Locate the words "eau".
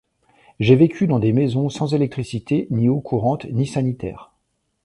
2.89-2.99